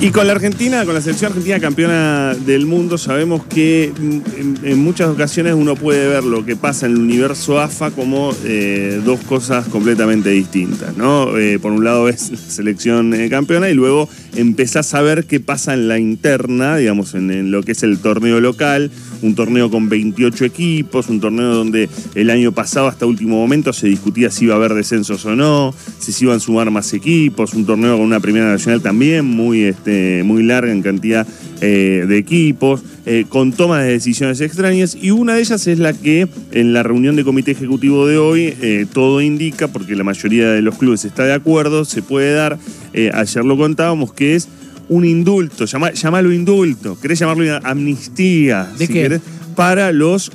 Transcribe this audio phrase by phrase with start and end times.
[0.00, 4.78] Y con la Argentina, con la selección argentina campeona del mundo, sabemos que mm, en,
[4.78, 9.18] muchas ocasiones uno puede ver lo que pasa en el universo AFA como eh, dos
[9.24, 11.36] cosas completamente distintas, ¿no?
[11.36, 15.40] Eh, por un lado es la selección eh, campeona y luego empezás a ver qué
[15.40, 18.92] pasa en la interna, digamos, en, en lo que es el torneo local,
[19.22, 23.88] un torneo con 28 equipos, un torneo donde el año pasado hasta último momento se
[23.88, 27.52] discutía si iba a haber descensos o no, si se iban a sumar más equipos,
[27.54, 29.87] un torneo con una primera nacional también muy, este,
[30.24, 31.26] muy larga en cantidad
[31.60, 35.92] eh, de equipos, eh, con tomas de decisiones extrañas y una de ellas es la
[35.92, 40.50] que en la reunión de comité ejecutivo de hoy eh, todo indica, porque la mayoría
[40.50, 42.58] de los clubes está de acuerdo, se puede dar,
[42.94, 44.48] ayer lo contábamos, que es
[44.88, 49.02] un indulto, llama, llamalo indulto, querés llamarlo amnistía, ¿De si qué?
[49.02, 49.20] querés,
[49.56, 50.30] para los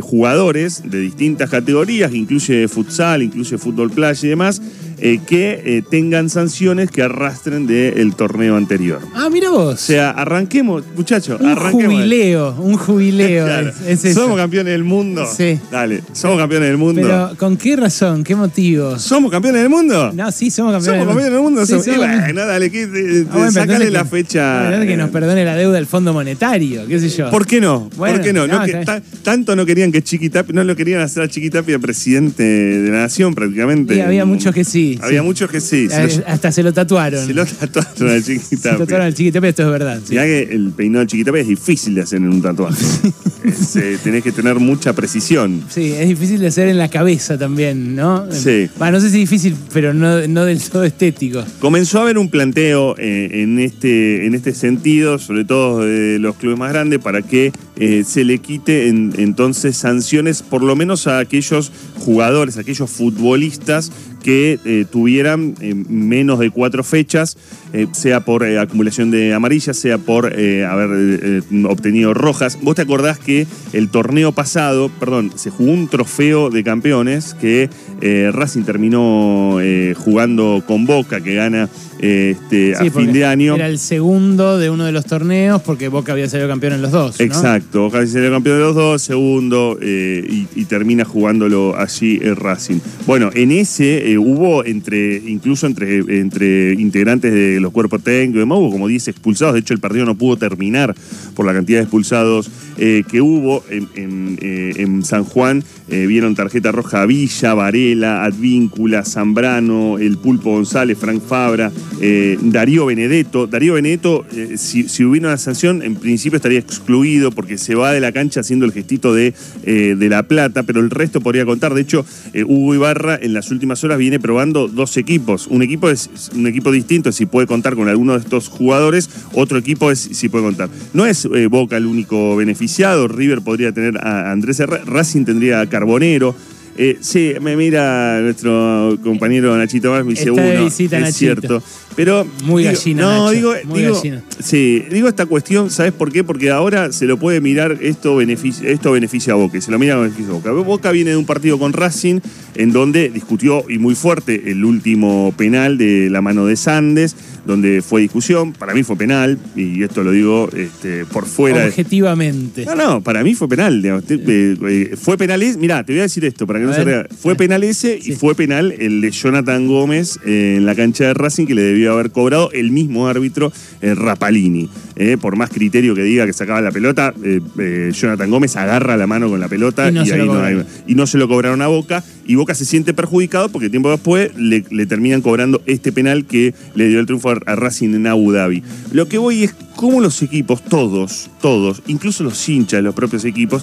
[0.00, 4.62] jugadores de distintas categorías, incluye futsal, incluye fútbol playa y demás,
[5.00, 9.00] eh, que eh, tengan sanciones que arrastren del torneo anterior.
[9.14, 9.74] Ah, mira vos.
[9.74, 11.94] O sea, arranquemos, muchachos, un arranquemos.
[11.94, 13.46] jubileo, un jubileo.
[13.48, 13.68] Claro.
[13.70, 14.20] es, es eso.
[14.22, 15.26] ¿Somos campeones del mundo?
[15.26, 15.58] Sí.
[15.70, 17.02] Dale, ¿somos campeones del mundo?
[17.02, 18.24] Pero, ¿con qué razón?
[18.24, 19.00] ¿Qué motivos?
[19.02, 20.12] ¿Somos campeones del mundo?
[20.12, 21.00] No, sí, somos campeones.
[21.00, 21.66] ¿Somos campeones del mundo?
[21.66, 24.68] Sí, Somos- bueno, dale, que, eh, Ah, bueno, sacale la que- fecha.
[24.68, 27.30] bueno, que nos perdone la deuda del Fondo Monetario, qué sé yo.
[27.30, 27.88] ¿Por qué no?
[27.96, 28.46] Bueno, ¿Por qué no?
[28.46, 31.28] No no, que- está ta- tanto no querían que Chiquitapia, no lo querían hacer a
[31.28, 33.96] Chiquitapia presidente de la nación prácticamente.
[33.96, 34.87] Y había muchos que sí.
[35.02, 35.26] Había sí.
[35.26, 35.88] muchos que sí.
[35.88, 37.26] Se Eh, Hasta se lo tatuaron.
[37.26, 38.78] se lo tatuaron a Se lo Chiquitapia.
[38.78, 40.00] tatuaron al chiquitapia, esto es verdad.
[40.04, 40.10] sí.
[40.10, 42.76] Mirá que el peinado de Chiquitapia es difícil de hacer en un tatuaje.
[43.48, 45.62] Es, eh, tenés que tener mucha precisión.
[45.68, 48.30] Sí, es difícil de hacer en la cabeza también, ¿no?
[48.30, 48.68] Sí.
[48.80, 51.44] Va, no sé si difícil, pero no, no del todo estético.
[51.60, 56.36] Comenzó a haber un planteo eh, en, este, en este sentido, sobre todo de los
[56.36, 61.06] clubes más grandes, para que eh, se le quite en- entonces sanciones, por lo menos
[61.06, 67.36] a aquellos jugadores, a aquellos futbolistas que eh, tuvieran eh, menos de cuatro fechas,
[67.72, 72.58] eh, sea por acumulación de amarillas, sea por haber obtenido rojas.
[72.60, 73.37] ¿Vos te acordás que
[73.72, 77.68] el torneo pasado, perdón, se jugó un trofeo de campeones que
[78.00, 81.68] eh, Racing terminó eh, jugando con Boca, que gana
[82.00, 83.54] este, a Sí, fin de año?
[83.54, 86.92] Era el segundo de uno de los torneos porque Boca había salido campeón en los
[86.92, 87.18] dos.
[87.18, 87.24] ¿no?
[87.24, 92.36] Exacto, Boca salió campeón de los dos, segundo, eh, y, y termina jugándolo allí el
[92.36, 92.78] Racing.
[93.06, 98.40] Bueno, en ese eh, hubo entre, incluso entre, entre integrantes de los cuerpos técnicos y
[98.40, 99.54] demás, hubo como 10 expulsados.
[99.54, 100.94] De hecho, el partido no pudo terminar
[101.34, 104.38] por la cantidad de expulsados eh, que hubo en, en,
[104.76, 105.64] en San Juan.
[105.90, 112.86] Eh, vieron tarjeta roja Villa, Varela, Advíncula, Zambrano, el Pulpo González, Frank Fabra, eh, Darío
[112.86, 113.46] Benedetto.
[113.46, 118.00] Darío Benedetto, eh, si, hubiera una sanción, en principio estaría excluido porque se va de
[118.00, 119.34] la cancha haciendo el gestito de,
[119.64, 121.74] de la plata, pero el resto podría contar.
[121.74, 122.04] De hecho,
[122.46, 125.46] Hugo Ibarra en las últimas horas viene probando dos equipos.
[125.46, 129.58] Un equipo es un equipo distinto, si puede contar con alguno de estos jugadores, otro
[129.58, 130.68] equipo es si puede contar.
[130.92, 136.34] No es Boca el único beneficiado, River podría tener a Andrés Racing tendría a Carbonero.
[136.80, 141.02] Eh, sí, me mira nuestro compañero Nachito Más, me dice Está de uno, visita, es
[141.02, 141.18] Nachito.
[141.18, 141.62] cierto.
[141.96, 144.22] Pero Muy digo- gallina, No, Nacho, digo, muy digo- gallina.
[144.38, 146.22] sí, digo esta cuestión, ¿sabes por qué?
[146.22, 149.78] Porque ahora se lo puede mirar esto beneficia, esto beneficia a Boca, y se lo
[149.80, 150.52] mira a beneficia a Boca.
[150.52, 152.20] Boca viene de un partido con Racing
[152.54, 157.82] en donde discutió y muy fuerte el último penal de la mano de Sandes, donde
[157.82, 162.64] fue discusión, para mí fue penal y esto lo digo este, por fuera de, Objetivamente.
[162.66, 163.80] no, no, para mí fue penal.
[163.82, 164.04] digamos.
[164.04, 165.42] Te- eh, eh, fue penal.
[165.58, 167.14] Mirá, te voy a decir esto para que no se.
[167.14, 168.12] Fue penal ese Sí.
[168.12, 171.62] y fue penal el de Jonathan Gómez eh, en la cancha de Racing que le
[171.62, 173.52] debió haber cobrado el mismo árbitro
[173.82, 174.68] eh, Rapalini.
[174.96, 179.06] Eh, por más criterio que diga que sacaba la pelota, eh, Jonathan Gómez agarra la
[179.06, 180.60] mano con la pelota Y no se ahí lo no cobraron.
[180.60, 182.02] hay- y no se lo cobraron a Boca.
[182.26, 186.52] Y Boca se siente perjudicado porque tiempo después le, le terminan cobrando este penal que
[186.74, 188.62] le dio el triunfo a, a Racing en Abu Dhabi.
[188.92, 193.24] Lo que voy es cómo los equipos, todos, todos, incluso los hinchas de los propios
[193.24, 193.62] equipos,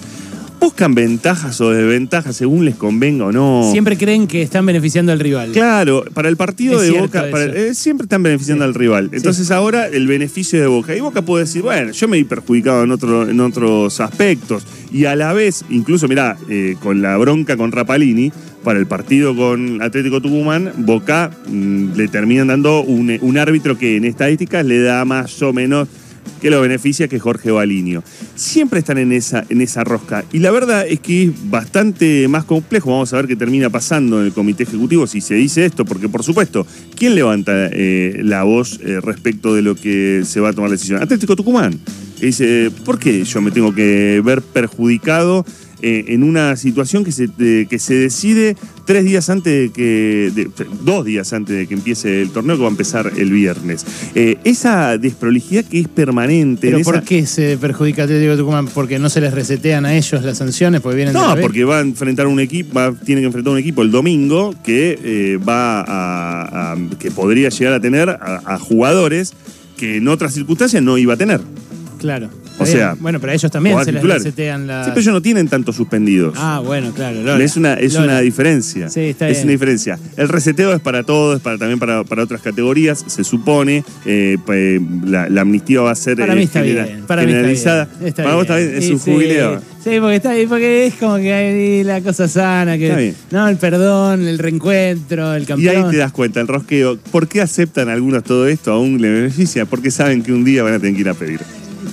[0.60, 3.70] buscan ventajas o desventajas según les convenga o no.
[3.72, 5.52] Siempre creen que están beneficiando al rival.
[5.52, 8.68] Claro, para el partido Es de Boca, para- eh, siempre están beneficiando Sí.
[8.70, 9.10] al rival.
[9.14, 10.96] Entonces ahora el beneficio de Boca.
[10.96, 14.66] Y Boca puede decir, bueno, yo me vi perjudicado en, otro, en otros aspectos.
[14.92, 18.31] Y a la vez, incluso, mirá, eh, con la bronca con Rapalini,
[18.63, 23.98] para el partido con Atlético Tucumán, Boca mm, le terminan dando un, un árbitro que
[23.98, 25.88] en estadísticas le da más o menos
[26.42, 28.04] que lo beneficia que Jorge Balinio.
[28.36, 30.25] Siempre están en esa, en esa rosca.
[30.31, 32.92] Y la verdad es que es bastante más complejo.
[32.92, 36.10] Vamos a ver qué termina pasando en el comité ejecutivo si se dice esto, porque
[36.10, 40.54] por supuesto, ¿quién levanta eh, la voz eh, respecto de lo que se va a
[40.54, 41.01] tomar la decisión?
[41.01, 41.80] Atlético Tucumán.
[42.19, 45.45] Dice, ¿por qué yo me tengo que ver perjudicado?
[45.88, 50.32] Eh, en una situación que se, de- que se decide tres días antes de que,
[50.34, 50.50] de-
[50.82, 53.86] dos días antes de que empiece el torneo que va a empezar el viernes.
[54.16, 56.70] Eh, esa desprolijidad que es permanente.
[56.72, 58.68] ¿Pero por esa- qué se perjudica a Atlético Tucumán?
[58.68, 60.82] ¿Porque no se les resetean a ellos las sanciones?
[60.82, 63.84] ¿Porque vienen No, porque va a enfrentar un equipo, va, tiene que enfrentar un equipo
[63.84, 69.34] el domingo que eh, va a, a- que podría llegar a tener a, a jugadores
[69.78, 71.42] que en otras circunstancias no iba a tener.
[72.00, 72.30] Claro.
[72.57, 73.04] O Está sea, bien.
[73.04, 74.86] Bueno, pero a ellos también se les resetean las...
[74.86, 76.36] Sí, pero ellos no tienen tantos suspendidos.
[76.38, 77.22] Ah, bueno, claro.
[77.22, 77.44] Lola.
[77.44, 78.06] es una, es Lola.
[78.06, 78.90] una diferencia.
[78.90, 79.44] Sí, está es bien.
[79.48, 80.00] una diferencia.
[80.16, 83.84] El reseteo es para todos, es para, también para, para otras categorías, se supone.
[84.06, 84.38] Eh,
[85.06, 87.04] la, la amnistía va a ser Para eh, mí está genera- bien.
[87.06, 88.07] Para mí está bien.
[88.07, 88.68] Está para vos está bien.
[88.69, 89.62] bien, es Sí, un jubileo.
[89.84, 92.78] Sí, porque, está, porque es como que hay la cosa sana.
[92.78, 93.16] Que, Está bien.
[93.31, 95.86] No, el perdón, el reencuentro, el Y campeón.
[95.86, 96.98] ahí te das cuenta, el rosqueo.
[97.12, 98.72] ¿Por qué aceptan algunos todo esto?
[98.72, 99.66] Aún le beneficia.
[99.66, 101.40] Porque saben que un día van a tener que ir a pedir.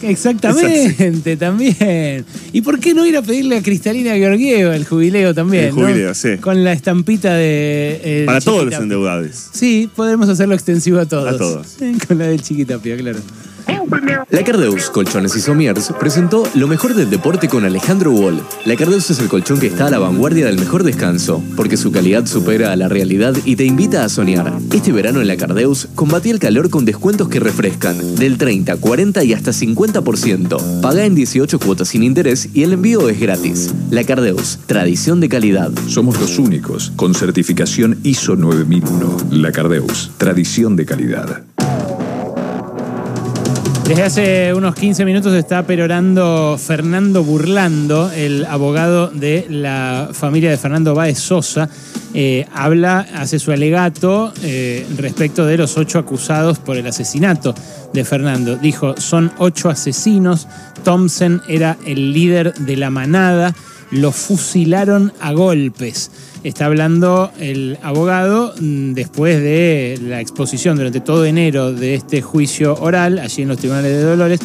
[0.11, 2.25] Exactamente, también.
[2.53, 5.65] ¿Y por qué no ir a pedirle a Cristalina Georgieva el jubileo también?
[5.65, 5.83] El ¿no?
[5.83, 6.37] jubileo, sí.
[6.39, 8.01] Con la estampita de.
[8.03, 9.49] eh, Para todos los endeudados.
[9.53, 11.35] Sí, podemos hacerlo extensivo a todos.
[11.35, 11.77] A todos.
[12.09, 13.19] Con la del Chiquitapia, claro.
[14.31, 18.41] La Cardeus Colchones y Somiers presentó lo mejor del deporte con Alejandro Wall.
[18.65, 21.93] La Cardeus es el colchón que está a la vanguardia del mejor descanso, porque su
[21.93, 24.53] calidad supera a la realidad y te invita a soñar.
[24.73, 29.25] Este verano en la Cardeus, combatí el calor con descuentos que refrescan, del 30, 40
[29.25, 30.81] y hasta 50%.
[30.81, 33.75] Paga en 18 cuotas sin interés y el envío es gratis.
[33.91, 35.71] La Cardeus, tradición de calidad.
[35.89, 39.17] Somos los únicos con certificación ISO 9001.
[39.31, 41.43] La Cardeus, tradición de calidad.
[43.93, 50.57] Desde hace unos 15 minutos está perorando Fernando Burlando, el abogado de la familia de
[50.57, 51.69] Fernando Báez Sosa.
[52.15, 57.55] Eh, habla, hace su alegato eh, respecto de los ocho acusados por el asesinato
[57.93, 58.57] de Fernando.
[58.57, 60.49] Dijo, son ocho asesinos,
[60.85, 63.55] Thompson era el líder de la manada,
[63.93, 66.11] lo fusilaron a golpes.
[66.43, 72.75] Está hablando el abogado mm, después de la exposición durante todo enero de este juicio
[72.81, 74.41] oral, allí en los tribunales de Dolores,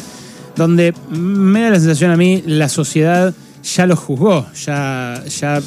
[0.54, 5.62] donde me da la sensación a mí la sociedad ya lo juzgó, ya, ya eh,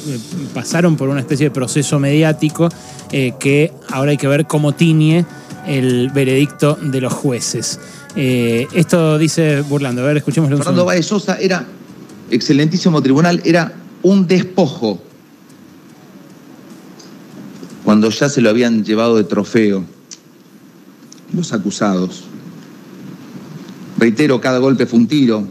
[0.54, 2.68] pasaron por una especie de proceso mediático
[3.10, 5.26] eh, que ahora hay que ver cómo tiñe
[5.66, 7.78] el veredicto de los jueces.
[8.16, 11.64] Eh, esto dice Burlando, a ver, escuchémoslo un Fernando Sosa era
[12.32, 15.00] excelentísimo tribunal, era un despojo.
[17.84, 19.84] Cuando ya se lo habían llevado de trofeo
[21.32, 22.24] los acusados.
[23.98, 25.46] Reitero, cada golpe fue un tiro,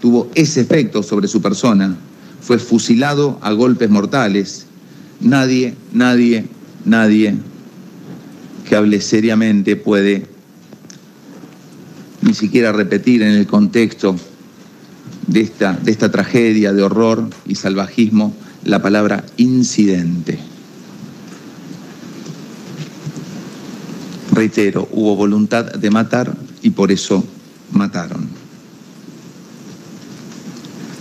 [0.00, 1.96] tuvo ese efecto sobre su persona,
[2.40, 4.66] fue fusilado a golpes mortales.
[5.20, 6.46] Nadie, nadie,
[6.84, 7.36] nadie
[8.68, 10.26] que hable seriamente puede
[12.22, 14.16] ni siquiera repetir en el contexto
[15.30, 18.34] de esta, de esta tragedia de horror y salvajismo
[18.64, 20.40] la palabra incidente.
[24.32, 27.24] Reitero, hubo voluntad de matar y por eso
[27.70, 28.28] mataron.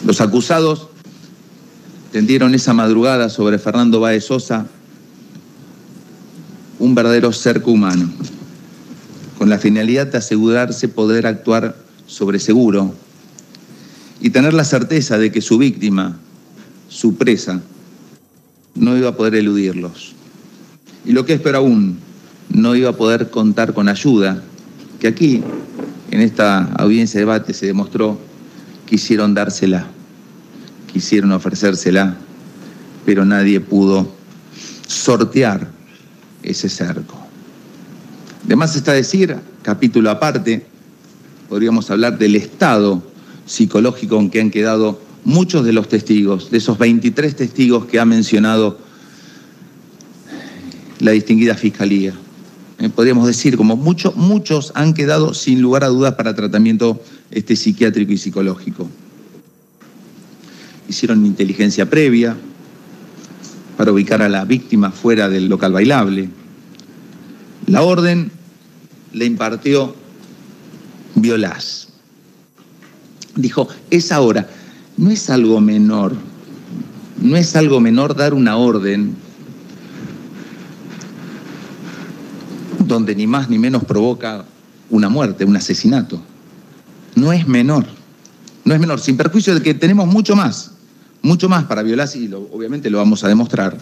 [0.05, 0.89] Los acusados
[2.11, 4.67] tendieron esa madrugada sobre Fernando Báez Sosa
[6.77, 8.09] un verdadero cerco humano,
[9.39, 11.75] con la finalidad de asegurarse poder actuar
[12.05, 12.93] sobre seguro
[14.21, 16.17] y tener la certeza de que su víctima,
[16.87, 17.61] su presa,
[18.75, 20.13] no iba a poder eludirlos.
[21.05, 21.99] Y lo que es peor aún,
[22.49, 24.43] no iba a poder contar con ayuda,
[24.99, 25.41] que aquí,
[26.11, 28.19] en esta audiencia de debate, se demostró
[28.85, 29.85] quisieron dársela,
[30.91, 32.15] quisieron ofrecérsela,
[33.05, 34.11] pero nadie pudo
[34.87, 35.69] sortear
[36.41, 37.15] ese cerco.
[38.43, 40.65] De más está decir, capítulo aparte,
[41.47, 43.03] podríamos hablar del estado
[43.49, 48.05] psicológico en que han quedado muchos de los testigos, de esos 23 testigos que ha
[48.05, 48.77] mencionado
[50.99, 52.13] la distinguida fiscalía.
[52.77, 57.01] Eh, podríamos decir, como muchos, muchos han quedado sin lugar a dudas para tratamiento
[57.31, 58.87] este, psiquiátrico y psicológico.
[60.87, 62.37] Hicieron inteligencia previa
[63.77, 66.29] para ubicar a la víctima fuera del local bailable.
[67.65, 68.31] La orden
[69.13, 69.95] le impartió
[71.15, 71.88] Violás.
[73.41, 74.49] Dijo, es ahora,
[74.97, 76.13] no es algo menor,
[77.21, 79.15] no es algo menor dar una orden
[82.85, 84.43] donde ni más ni menos provoca
[84.89, 86.21] una muerte, un asesinato.
[87.15, 87.85] No es menor,
[88.65, 90.71] no es menor, sin perjuicio de que tenemos mucho más,
[91.21, 93.77] mucho más para violar y lo- obviamente lo vamos a demostrar.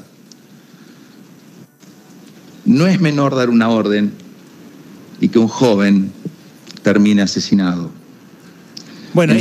[2.66, 4.12] No es menor dar una orden
[5.20, 6.12] y que un joven
[6.84, 7.90] termine asesinado.
[9.18, 9.34] Bueno,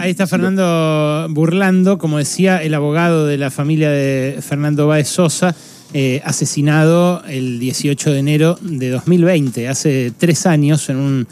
[0.00, 5.54] ahí está Fernando Burlando, como decía, el abogado de la familia de Fernando Báez Sosa,
[5.92, 11.28] eh, asesinado el 18 de enero de 2020, hace tres años, en un,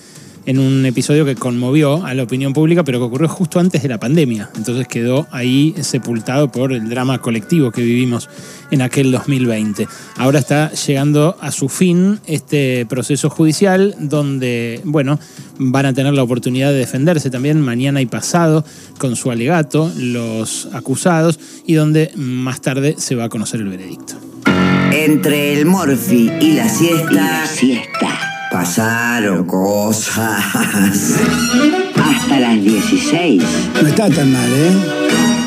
[0.46, 3.88] en un episodio que conmovió a la opinión pública, pero que ocurrió justo antes de
[3.88, 4.50] la pandemia.
[4.56, 8.28] Entonces quedó ahí sepultado por el drama colectivo que vivimos
[8.70, 9.86] en aquel 2020.
[10.16, 15.18] Ahora está llegando a su fin este proceso judicial donde, bueno,
[15.58, 18.64] van a tener la oportunidad de defenderse también mañana y pasado
[18.98, 24.14] con su alegato los acusados y donde más tarde se va a conocer el veredicto.
[24.92, 28.01] Entre el morfi y la siesta, siesta.
[28.52, 30.44] Pasaron cosas.
[31.96, 33.42] Hasta las 16
[33.80, 34.72] No está tan mal, ¿eh?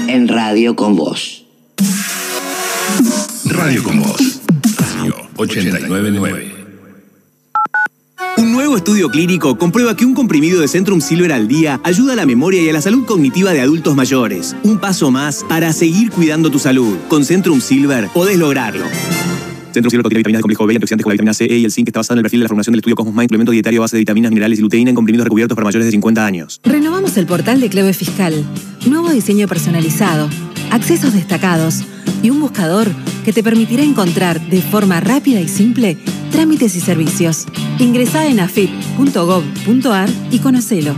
[0.07, 1.45] en Radio con Vos.
[3.45, 4.41] Radio con Voz.
[4.97, 6.55] Radio 899.
[8.37, 12.15] Un nuevo estudio clínico comprueba que un comprimido de Centrum Silver al día ayuda a
[12.15, 14.55] la memoria y a la salud cognitiva de adultos mayores.
[14.63, 16.97] Un paso más para seguir cuidando tu salud.
[17.07, 18.85] Con Centrum Silver podés lograrlo.
[19.75, 21.65] Centrum Silver contiene vitaminas de complejo B y antioxidantes con la vitamina C, E y
[21.65, 23.27] el zinc que está basado en el perfil de la formulación del estudio Cosmos Mind,
[23.27, 25.91] complemento dietario a base de vitaminas, minerales y luteína en comprimidos recubiertos para mayores de
[25.91, 26.61] 50 años.
[26.63, 28.45] Renovamos el portal de Clave Fiscal.
[28.87, 30.29] Nuevo diseño personalizado,
[30.71, 31.83] accesos destacados
[32.23, 32.87] y un buscador
[33.25, 35.97] que te permitirá encontrar de forma rápida y simple
[36.31, 37.45] trámites y servicios.
[37.79, 40.95] Ingresá en afip.gov.ar y conocelo.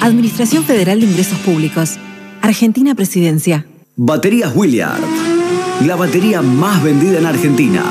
[0.00, 1.96] Administración Federal de Ingresos Públicos.
[2.42, 3.66] Argentina Presidencia.
[3.96, 5.00] Baterías Williard.
[5.86, 7.82] La batería más vendida en Argentina.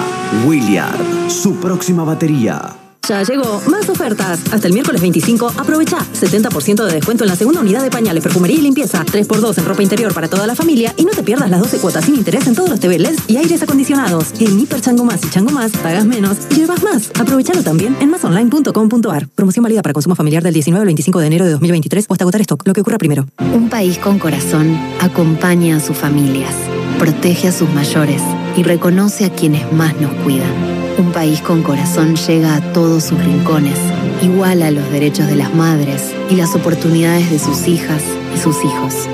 [0.46, 1.30] Williard.
[1.30, 2.76] Su próxima batería.
[3.08, 4.40] Ya llegó, más ofertas.
[4.52, 8.60] Hasta el miércoles 25, aprovecha 70% de descuento en la segunda unidad de pañales, perfumería
[8.60, 11.60] y limpieza, 3x2 en ropa interior para toda la familia y no te pierdas las
[11.60, 14.34] 12 cuotas sin interés en todos los TV LEDs y aires acondicionados.
[14.40, 17.10] En Hiper Chango Más y Chango Más pagas menos y llevas más.
[17.20, 19.28] Aprovechalo también en masonline.com.ar.
[19.30, 22.26] Promoción válida para consumo familiar del 19 al 25 de enero de 2023 o hasta
[22.26, 23.26] agotar stock, lo que ocurra primero.
[23.40, 26.54] Un país con corazón acompaña a sus familias,
[27.00, 28.22] protege a sus mayores
[28.56, 30.54] y reconoce a quienes más nos cuidan.
[30.98, 33.78] Un país con corazón llega a todos sus rincones,
[34.22, 38.04] iguala los derechos de las madres y las oportunidades de sus hijas
[38.36, 39.08] y sus hijos.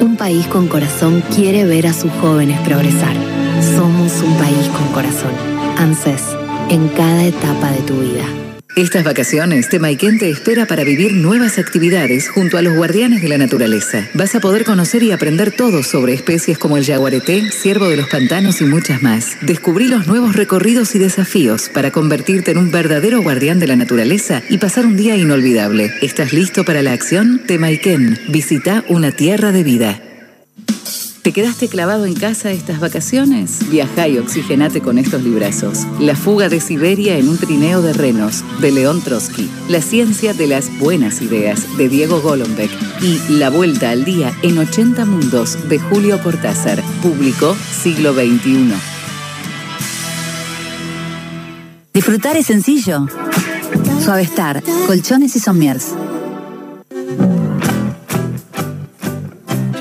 [0.00, 3.16] Un país con corazón quiere ver a sus jóvenes progresar.
[3.76, 5.32] Somos un país con corazón.
[5.78, 6.22] ANSES,
[6.70, 8.43] en cada etapa de tu vida.
[8.76, 13.38] Estas vacaciones, Temaiken te espera para vivir nuevas actividades junto a los guardianes de la
[13.38, 14.08] naturaleza.
[14.14, 18.08] Vas a poder conocer y aprender todo sobre especies como el jaguareté, ciervo de los
[18.08, 19.36] pantanos y muchas más.
[19.42, 24.42] Descubrí los nuevos recorridos y desafíos para convertirte en un verdadero guardián de la naturaleza
[24.48, 25.94] y pasar un día inolvidable.
[26.02, 27.42] ¿Estás listo para la acción?
[27.46, 28.18] Temaiken.
[28.26, 30.02] Visita una tierra de vida.
[31.24, 33.70] ¿Te quedaste clavado en casa estas vacaciones?
[33.70, 35.86] Viaja y oxigenate con estos librazos.
[35.98, 39.48] La fuga de Siberia en un trineo de renos, de León Trotsky.
[39.70, 42.70] La ciencia de las buenas ideas, de Diego Golombek.
[43.00, 46.82] Y La vuelta al día en 80 mundos, de Julio Cortázar.
[47.02, 48.74] Público, siglo XXI.
[51.94, 53.06] Disfrutar es sencillo.
[53.98, 55.94] Suavestar, colchones y somiers.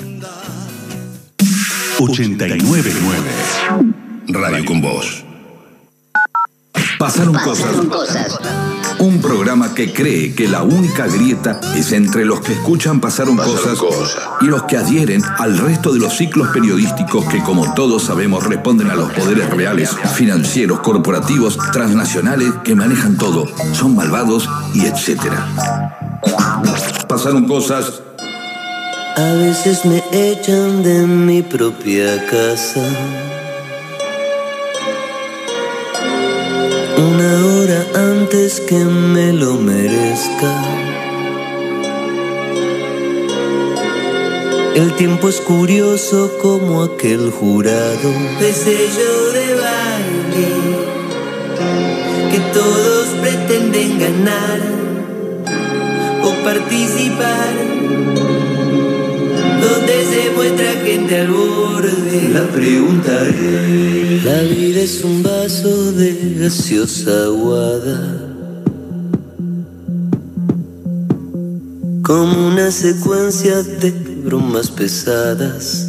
[1.98, 2.92] 899
[4.28, 5.24] Radio con Voz.
[7.00, 7.76] Pasaron cosas.
[9.00, 13.80] Un programa que cree que la única grieta es entre los que escuchan Pasaron, cosas,
[14.42, 18.92] y los que adhieren al resto de los ciclos periodísticos que, como todos sabemos, responden
[18.92, 26.18] a los poderes reales, financieros, corporativos, transnacionales que manejan todo, son malvados y etcétera.
[27.08, 28.04] Pasaron cosas
[29.18, 32.82] A veces me echan de mi propia casa.
[37.02, 40.54] Una hora antes que me lo merezca.
[44.76, 48.10] El tiempo es curioso como aquel jurado.
[48.40, 50.50] De sello de baile
[52.32, 54.60] que todos pretenden ganar
[56.24, 57.54] o participar
[59.60, 61.91] donde se muestra gente al borde.
[62.34, 68.28] La pregunta es: La vida es un vaso de gaseosa aguada.
[72.04, 73.92] Como una secuencia de
[74.26, 75.88] bromas pesadas.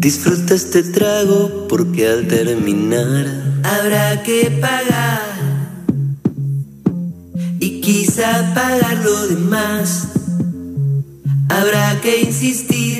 [0.00, 5.36] Disfruta este trago porque al terminar habrá que pagar
[7.86, 10.15] quizá pagar lo demás.
[11.48, 12.95] Habrá que insistir